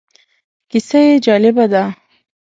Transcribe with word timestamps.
کیسه 0.69 0.99
یې 1.07 1.13
جالبه 1.25 1.65
ده. 1.71 1.83